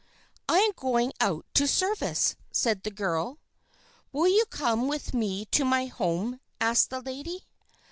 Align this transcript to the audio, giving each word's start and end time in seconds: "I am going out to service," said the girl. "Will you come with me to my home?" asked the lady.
"I 0.49 0.57
am 0.57 0.71
going 0.75 1.13
out 1.19 1.45
to 1.53 1.67
service," 1.67 2.35
said 2.51 2.81
the 2.81 2.89
girl. 2.89 3.37
"Will 4.11 4.27
you 4.29 4.45
come 4.49 4.87
with 4.87 5.13
me 5.13 5.45
to 5.51 5.63
my 5.63 5.85
home?" 5.85 6.39
asked 6.59 6.89
the 6.89 7.01
lady. 7.03 7.45